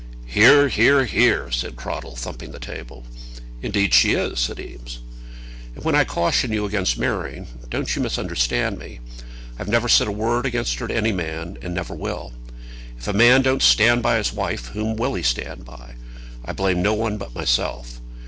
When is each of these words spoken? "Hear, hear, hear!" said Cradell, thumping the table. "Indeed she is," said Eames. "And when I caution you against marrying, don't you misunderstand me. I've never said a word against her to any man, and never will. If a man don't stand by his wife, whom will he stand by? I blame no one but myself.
"Hear, 0.25 0.67
hear, 0.67 1.05
hear!" 1.05 1.51
said 1.51 1.75
Cradell, 1.75 2.15
thumping 2.15 2.49
the 2.51 2.57
table. 2.57 3.03
"Indeed 3.61 3.93
she 3.93 4.13
is," 4.13 4.39
said 4.39 4.59
Eames. 4.59 4.97
"And 5.75 5.85
when 5.85 5.93
I 5.93 6.05
caution 6.05 6.51
you 6.51 6.65
against 6.65 6.97
marrying, 6.97 7.45
don't 7.69 7.95
you 7.95 8.01
misunderstand 8.01 8.79
me. 8.79 8.99
I've 9.59 9.67
never 9.67 9.87
said 9.87 10.07
a 10.07 10.11
word 10.11 10.47
against 10.47 10.79
her 10.79 10.87
to 10.87 10.95
any 10.97 11.11
man, 11.11 11.59
and 11.61 11.75
never 11.75 11.93
will. 11.93 12.33
If 12.97 13.07
a 13.07 13.13
man 13.13 13.43
don't 13.43 13.61
stand 13.61 14.01
by 14.01 14.17
his 14.17 14.33
wife, 14.33 14.69
whom 14.69 14.95
will 14.95 15.13
he 15.13 15.21
stand 15.21 15.65
by? 15.65 15.93
I 16.43 16.53
blame 16.53 16.81
no 16.81 16.95
one 16.95 17.17
but 17.19 17.35
myself. 17.35 18.01